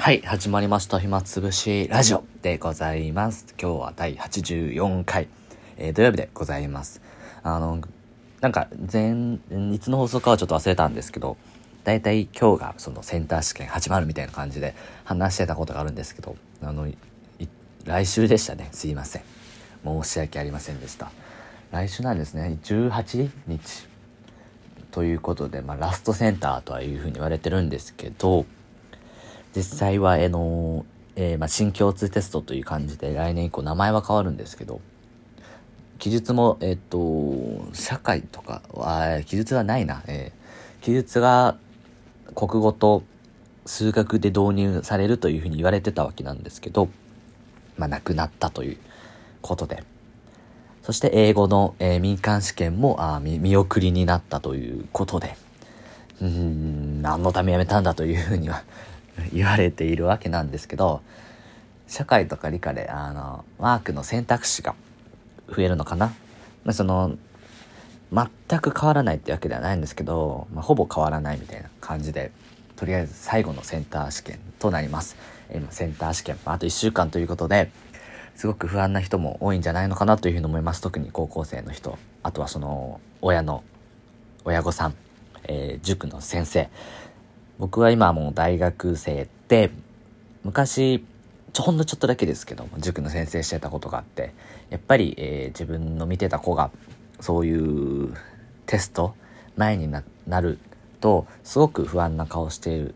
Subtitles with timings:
[0.00, 1.00] はい、始まりました。
[1.00, 3.52] 暇つぶしラジオでございます。
[3.60, 5.26] 今日は第84回、
[5.76, 7.02] えー土曜日でございます。
[7.42, 7.80] あの、
[8.40, 9.10] なんか前、
[9.72, 11.36] いつの放送かはちょっと忘れたんですけど、
[11.82, 14.74] だいたい今日がそのセンター試験始まるみたいな感じで
[15.04, 16.86] 話してたことがあるんですけど、あの、
[17.84, 18.68] 来週でしたね。
[18.70, 19.22] すいません。
[19.84, 21.10] 申し訳ありませんでした。
[21.72, 22.56] 来週なんですね。
[22.62, 23.88] 18日。
[24.92, 28.46] ということで、まあ、ラストセンターとはいうふうに言われてるんですけど、
[29.54, 30.84] 実際は、あの、
[31.16, 34.80] えーまあ、新共通テストという感じで来年以降名前は変わるんですけど、
[35.98, 40.02] 記述も、えっ、と、社会とかは、記述はないな。
[40.06, 40.38] えー
[40.80, 41.56] 記述が
[42.34, 43.02] 国語と
[43.66, 46.88] 数学で導入されるというふうに言われてたわけなんですけど、
[47.76, 48.76] まあ、なくなったという
[49.42, 49.82] ことで。
[50.82, 55.36] そして英語の、えー民間試験もあ見見送りになったということで、
[56.22, 58.62] うん、何のためやめたんだというふうには
[59.32, 61.02] 言われているわけなんですけど、
[61.86, 64.74] 社会とか理科で、あの、マークの選択肢が
[65.48, 66.06] 増えるのかな？
[66.64, 67.16] まあ、その、
[68.12, 72.30] 全く変わらないってわけではないんですけど、まあ、ほぼ変わらないみたいな感じで、
[72.76, 75.16] とりあえず最後のセンター試験となります。
[75.54, 77.70] 今センター試験、ああと1週間ということで、
[78.34, 80.80] すごく不安な人も多いんじゃないのかなというふうに思います。
[80.80, 83.64] 特に高校生の人、あとはその、親の、
[84.44, 84.94] 親御さん、
[85.44, 86.68] えー塾の先生。
[87.58, 89.70] 僕は今もう大学生で、
[90.44, 91.04] 昔、
[91.52, 94.32] ちょほんのちょっとだけですけども、塾の先生してたことがあって、
[94.70, 96.70] やっぱり、えー自分の見てた子が、
[97.20, 98.14] そういう
[98.66, 99.14] テスト、
[99.56, 100.58] 前にななる
[101.00, 102.94] と、すごく不安な顔している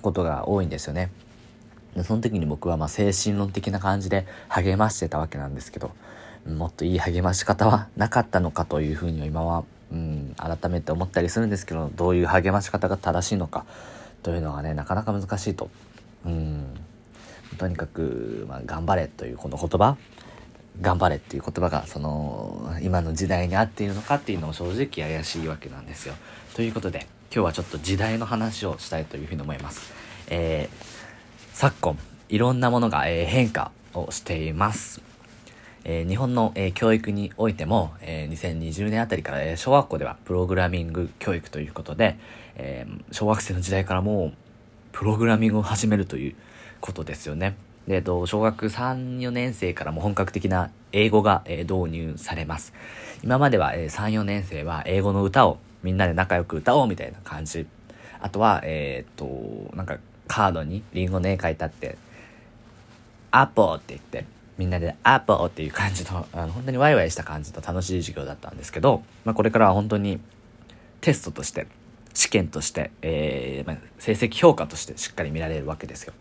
[0.00, 1.10] ことが多いんですよね。
[1.96, 5.90] でその時に僕はま精神論的な感じで励ましてたわけなんですけど、
[6.46, 13.64] もっといい励まし方はなかったのかというふうに今は、うん、改めて思ったりするんですけど、どういう励まし方が正しいのか
[14.24, 15.70] というのがね、なかなか難しいと。
[16.24, 16.74] うん、
[17.58, 19.98] とにかく、まあ、頑張れというこの言葉、
[20.80, 26.14] 頑張れっていう言葉が、その、今の時代に合っているのかっていうのも正直怪しいわけなんですよ。
[26.54, 29.92] ということで、今日はちょっと時代の話をしたいというふうに思います。
[30.28, 30.94] えー
[31.52, 31.96] 昨今
[32.30, 35.00] いろんなものが、えー変化をしています、
[35.84, 42.18] え日本の、え教育においても、え2020年あたりから、え小学校ではプログラミング教育ということで、
[42.56, 44.32] え小学生の時代からもう
[44.92, 46.34] プログラミングを始めるという
[46.80, 47.56] ことですよね
[47.88, 52.72] で、えっと、小学3、4年生からも本格的な英語が、え導入されます。
[53.22, 57.66] 今までは、え3、4年生は英語の歌をみんなで仲良く歌おうみたいな感じ。
[58.20, 61.98] あとは、えーっと、なんかカードにリンゴの絵描いてあって、
[63.30, 64.24] アポって言って、
[64.56, 70.20] みんなでアポっていう感じの、 あの本当にワイワイした感じの楽しい授業だったんですけど、まあこれからは本当に
[71.00, 71.66] テストとして、
[72.14, 76.12] 試験として、えーまあ、成績評価としてしっかり見られるわけですよ。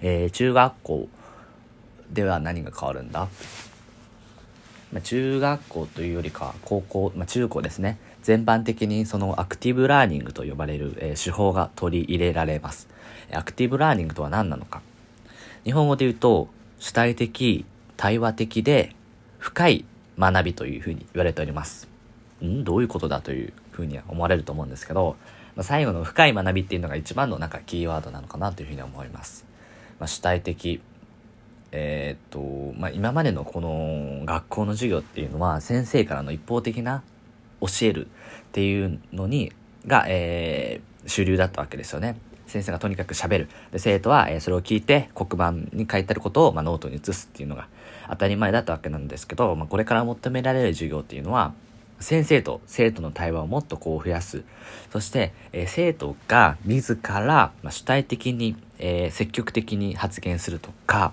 [0.00, 1.08] えー中学校
[2.12, 3.28] では何が変わるんだ？
[4.92, 7.98] まあ、中学校というよりか高校、まあ、中高ですね。
[8.22, 12.88] 全般的にそのアクティブラーニングと呼ばれる、えー手法が取り入れられます。
[13.32, 14.82] アクティブラーニングとは何なのか。
[15.64, 16.48] 日本語で言うと
[16.82, 17.64] 主体的
[17.96, 18.96] 対話的で
[19.38, 19.84] 深い
[20.18, 21.86] 学びというふうに言われております
[22.44, 25.14] んどういうことだというふうには思われると思うんですけど、
[25.54, 29.46] まあ、最後の深い学びっていうのが一番のなんかキーワードなのかなというふうに思います、
[30.00, 30.80] まあ、主体的
[31.70, 37.04] えーっと、まあ、今までのこの学校の授業っていうのは先生からの一方的な
[37.60, 38.08] 教えるっ
[38.50, 39.52] ていうのに、
[39.86, 42.16] が、えー主流だったわけですよね。
[42.52, 43.48] 先生がとにかく喋る。
[43.72, 47.66] で、生徒は、えそれを聞いて黒板に書いてあることを、まあ、ノートに写すっていうのが
[48.10, 51.54] 当たり前だったわけなんですけど、まあ、これから求められる授業っていうのは、
[51.98, 54.42] 先生と生徒の対話をもっとこう増やす。
[54.92, 61.12] そして、え生徒が自ら、ま、主体的に、え積極的に発言するとか、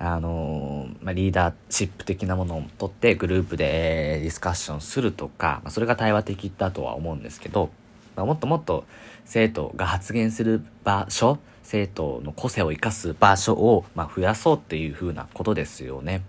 [0.00, 7.70] あのまあ、リーダーシップ的なものを取ってグループで、えディスカッションするとか、まあ、それが対話的だとは思うんですけど、
[8.18, 8.84] まあ、もっともっと
[9.24, 16.22] 生徒が発言する場所、生徒の個性を生かす場所を、まあ、増やそうっていう風なことですよね。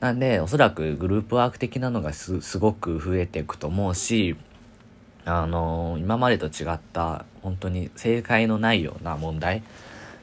[0.00, 4.36] なんで、おそらくグループワーク的なのがすすごく増えていくと思うし、
[5.24, 9.62] あのー今までと違った本当に正解のないような問題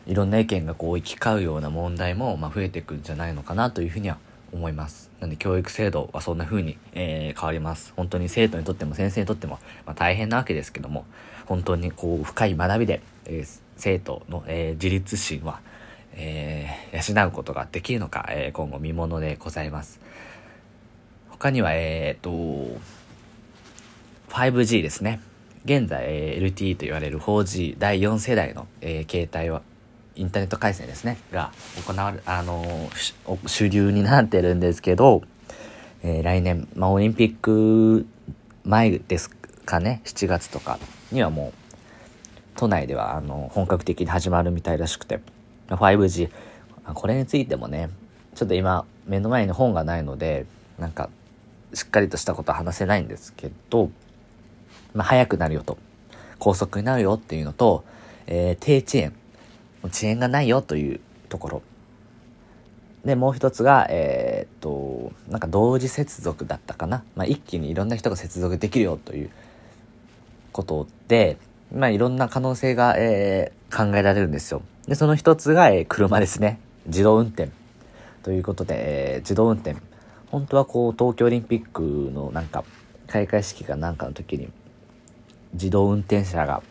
[0.07, 4.17] いろんな意見がこう行き交うような問題も、まあ、増えていくんじゃないのかなというふうには
[4.55, 5.11] 思います。
[5.19, 7.93] なんで教育制度はそんな風に、えー変わります。
[7.95, 11.05] 本当に生徒にとっても先生にとっても、まあ、大変なわけですけども
[11.45, 15.59] 本当にこう深い学びで、えー生徒の、えー自立心は、
[16.13, 19.99] えー養うことができるのか、えー今後見ものでございます。
[21.29, 22.79] 他にはえーっと
[24.29, 25.19] 5G ですね。
[25.65, 29.61] 現在、えー LTE と言われる 4G 第4世代の、えー携帯は
[30.15, 31.17] インターネット回線ですね。
[31.31, 31.51] が
[31.85, 32.89] 行われあの
[33.45, 35.23] 主流になってるんですけど、
[36.03, 38.05] えー来年、まあ、オリンピック
[38.63, 40.01] 前ですかね。
[40.05, 40.79] 7月とか
[41.11, 41.69] にはもう
[42.55, 45.19] 都内ではあの本格的に始まるみたいらしくて。
[45.69, 46.29] 5G
[46.93, 47.89] これについてもね
[48.35, 50.45] ちょっと今目の前に本がないので
[50.77, 51.09] なんか
[51.73, 53.89] しっかりとしたことは話せないんですけど、
[54.93, 55.77] まあ、速くなるよと。
[56.37, 57.83] 高速になるよっていうのと、
[58.27, 59.13] えー低遅延。
[59.87, 60.99] 遅延がないよという
[61.29, 61.61] ところ。
[63.03, 69.29] でもう一つがえーっとなんか同時接続だったかな、まあ、一気にいろんな人が接続できるよという
[70.51, 71.37] ことで、
[71.71, 74.61] まあ、いろんな可能性が、えー考えられるんですよ。
[74.87, 76.59] でその一つが、えー車ですね。
[76.85, 77.49] 自動運転。
[78.23, 79.75] ということで、えー自動運転。
[80.31, 81.81] 本当はこう東京オリンピック
[82.13, 82.63] のなんか
[83.07, 84.49] 開会式かなんかの時に
[85.53, 86.63] 自動運転車が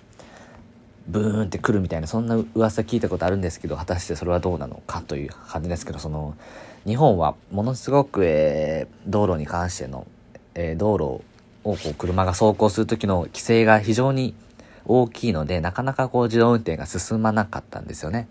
[1.06, 6.34] ブーンって来るみたいなそんな噂聞いたことあるんですけど果たしてそれはどうなのかという感じですけどその
[6.86, 10.06] 日本はものすごく、えー道路に関しての、
[10.54, 11.04] えー道路
[11.64, 14.34] をこう車が走行する時の規制が非常に
[14.86, 18.28] 大きいのでなかなかこう自動運転が進まなかったんですよね。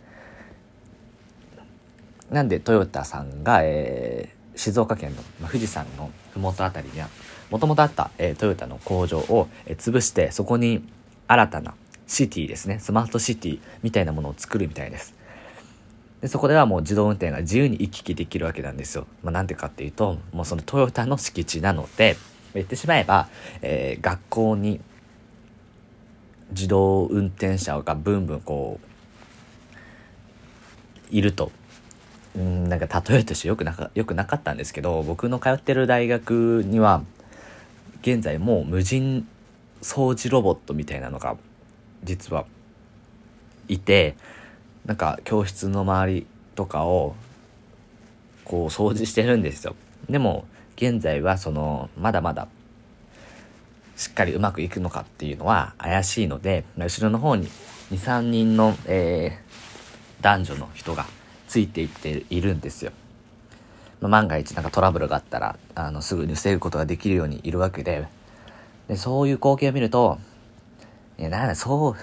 [2.30, 7.10] なんでトヨタさんが、えー静岡県の、富士山の麓あたりには
[7.50, 10.84] もともとあった、えートヨタの工場を、えー潰してそこに
[11.28, 11.74] 新たな
[12.08, 12.80] シティですね。
[12.80, 15.16] スマートシティみたいなものを作るみたいです。
[16.22, 22.16] でそこではもう自動運転が自由に行き来できるわけなんですよ、まあ、なんでかっていうともうそのトヨタの敷地なので
[22.54, 23.28] 言ってしまえば、
[23.62, 24.80] えー学校に
[26.52, 28.80] 自動運転車がブンブンこ
[31.12, 31.52] ういると。
[32.36, 37.04] うんなんか例えとしてよくなかよくなかったんですけど僕の通ってる大学には
[38.02, 39.28] 現在もう無人
[39.84, 41.38] 掃除ロボットみたいなのが
[42.04, 42.46] 実は
[43.68, 44.16] いて
[44.86, 47.16] なんか教室の周りとかを
[48.44, 49.76] こう掃除してるんですよ。
[50.10, 50.46] でも
[50.76, 52.48] 現在はそのまだまだ
[53.96, 57.48] しっかりうまくいくのかっていうのは怪しいので後ろの方に
[57.92, 59.44] 23人の、えー
[60.24, 61.06] 男女の人が
[61.48, 62.94] ついていっているんですよ、
[64.00, 68.08] 万が一なんかトラブルがあったらあのすぐに防ぐことができるようにいるわけで。
[68.88, 70.18] でそういう光景を見ると
[71.24, 71.96] いやなんだそう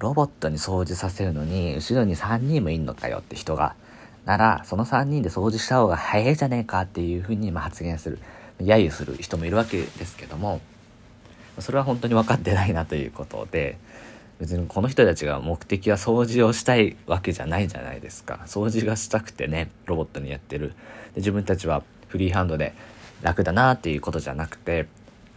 [0.00, 3.76] ロボットに掃除させるのに後ろに3人もいんのかよって人が。
[4.24, 8.18] ならその3人で掃除した方が早いじゃねえかっていうふうにま発言する
[8.58, 10.60] 揶揄する人もいるわけですけども
[11.60, 13.78] それは本当に分かってないなということで
[14.38, 18.40] 別にこの人たちが目的は掃除をしたいわけじゃないじゃないですか。
[18.46, 20.70] 掃除がしたくてねロボットにやってる。
[21.14, 22.74] で自分たちはフリーハンドで
[23.22, 24.86] 楽だなっていうことじゃなくて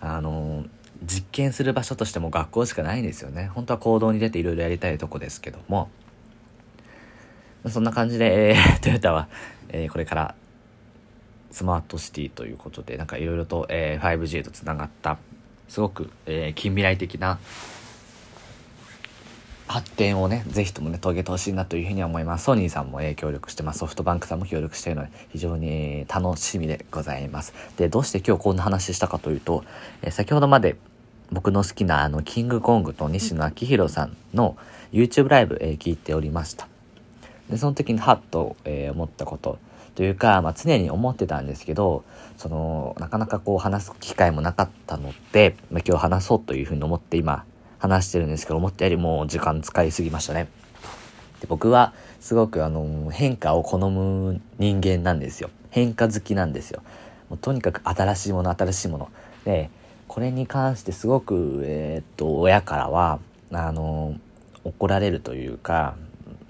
[0.01, 0.65] あの
[1.06, 5.90] 実験する場所としても学校しかないんですよね本当は行動に出ていろいろやりたいとこですけども
[7.70, 9.28] そんな感じで、えー トヨタは、
[9.70, 10.36] えーこれから
[11.52, 15.18] スマートシティということでなんかいろいろと、えー 5G とつながった
[15.70, 17.40] すごく、えー近未来的な
[19.66, 22.44] 発展をね、ぜひともね、遂げてほしいなというふうには思います。
[22.44, 23.80] ソニーさんも、えー協力してます。
[23.80, 27.54] ソフトバンクさんも協力しているので、非常に、えー楽しみでございます。
[27.78, 29.64] で、どうして今日こんな話したかというと、
[30.02, 30.76] えー先ほどまで
[31.34, 34.56] 僕の好きなあの、キングコングと西野昭弘さんの
[34.92, 36.68] YouTube ライブ、えー聞いておりました。
[37.50, 39.60] で、その時にハッと、えー思ったこと
[39.96, 42.04] というか、まあ、常に思ってたんですけど、
[42.38, 47.46] その、なかなかこう話す機会もなかったので、まあ、今日話そうというふうに思って今、
[47.80, 50.48] 話してるんですけど、思ったよりも時間使いすぎましたね。
[51.44, 56.82] で僕はすごくあの変化を好む人間なんですよ変化好きなんですよ
[57.30, 59.10] もうとにかく新しいもの新しいもの
[59.44, 59.70] で
[60.13, 63.20] これに関してすごくえーっと親からは
[63.51, 64.15] あの
[64.63, 65.96] 怒られるというか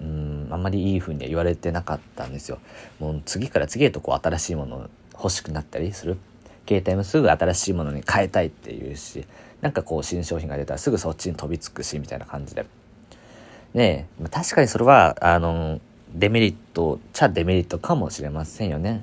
[0.02, 2.58] うんあんまりいい風には言われてなかったんですよ
[3.00, 6.18] もう次から次へとこう新しいもの欲しくなったりする
[6.68, 9.24] 携帯もすぐ新しいものに変えたいっていうし
[9.62, 12.66] なんかこう新商品が出たらすぐそっちに飛びつくしみたいな感じで
[13.74, 15.80] ねえ、確かにそれは、あの、
[16.14, 19.02] デメリット、ちゃデメリットかもしれませんよね。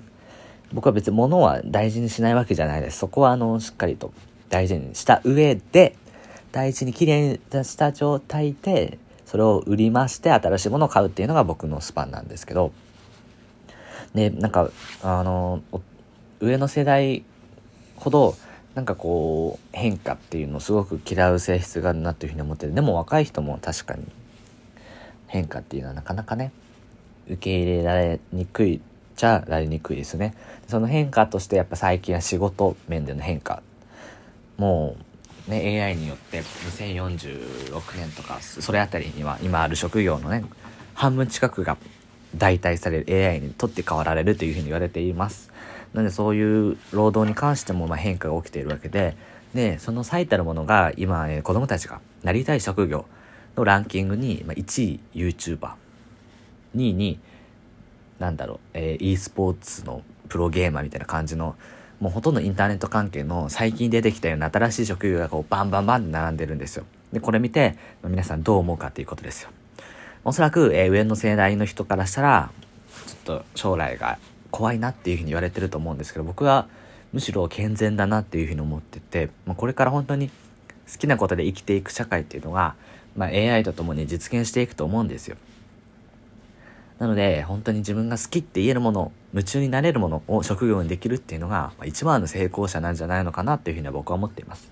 [0.71, 2.99] 僕は別に物は大事にしないわけじゃないです。
[2.99, 4.13] そこは、あの、しっかりと
[4.51, 5.95] 大事にした上で、
[6.51, 12.71] 大事にきれいにした状態で、それを売りまして新しいものを買うっていうのが僕のスパンなんですけど、
[14.13, 14.69] ね、なんか、
[15.01, 15.63] あの、
[16.41, 17.23] 上の世代
[17.95, 18.35] ほど、
[18.75, 24.03] なんかこう、変化っていうのをすごく嫌う性質があるなというふうに思ってて、でも若い人も確かに
[25.27, 26.51] 変化っていうのはなかなかね
[27.27, 28.81] 受け入れられにくい
[29.15, 30.35] じゃられにくいですね。
[30.67, 33.63] その変化としてやっぱ最近は仕事面での変化
[34.61, 34.95] も
[35.47, 40.43] うね、AI によって2046年とかそれあたりには今ある職業のね
[40.93, 41.77] 半分近くが
[42.37, 45.51] 代替される AI にとって変わられるというふうに言われています。
[45.95, 49.17] なのでそういう労働に関してもま変化が起きているわけで
[49.55, 53.05] でその最たるものが今、えー、子供たちがなりたい職業
[53.57, 55.71] のランキングに、ま、1位 YouTuber2
[56.75, 57.19] 位に
[58.19, 61.55] なんだろう、え、e スポーツのプロゲーマーみたいな感じの
[62.01, 66.85] もうほとんどインターネット関係の最近出てきたような新しい職業がこうバンバンバンって並んでるんですよ。
[67.13, 69.51] で、これ見て、皆さんどう思うかっていうことですよ。
[70.25, 72.51] おそらく、えー、上の世代の人からしたら、
[73.05, 74.17] ちょっと将来が
[74.49, 76.67] 怖いなっていうふうに言われてると思うんですけど、僕は
[77.13, 80.29] むしろ健全だなっていうふうに思ってて、まあ、これから本当に
[80.91, 82.73] 好きなことで生きていく社会っていうのが、
[83.15, 85.37] まあ、AI とともに実現していくと思うんですよ。
[86.97, 94.71] なので、本当に自分が好きって言えるもの、夢中になれるものを職業にできるっていうのが、まあ、一番の成功者なんじゃないのかなっていうふうには僕は思っています。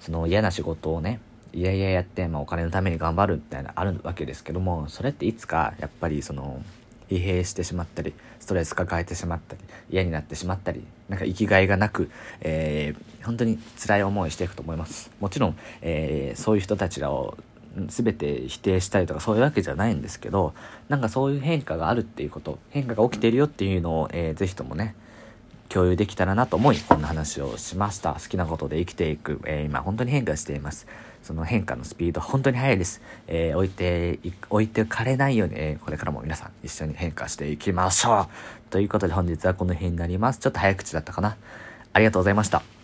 [0.00, 1.20] その嫌な仕事をね、
[1.52, 6.62] いやいややって、まあ、お金のために頑張るみたいなあるわけですけども、それっていつかやっぱりその、
[7.12, 15.10] 疲弊してしまったり、ストレス抱えてしまったり、嫌になってしまったり、なんか生きがいがなく、えー、本当に辛い思いしていくと思います。
[15.20, 17.36] もちろん、えー、そういう人たちらを
[17.86, 20.54] 全て否定したりとかそういうわけじゃないんですけど
[20.88, 24.94] なんかそういう変化があるっていうこと変化が起きてるよっていうのを、えー、ぜひともね
[25.68, 28.12] 共有できたらなと思いこんな話をしました。
[28.14, 30.86] 好きなことで生きていく、えー、今本当に変化しています。
[31.22, 34.18] その変化のスピード本当に速いです、えー、置いて
[34.50, 38.70] 置いてかれないように、えー、これからも皆さん一緒に変化していきましょう。
[38.70, 40.40] ということで本日はこの辺になります。
[40.40, 41.36] ちょっと早口だったかな。
[41.94, 42.81] ありがとうございました。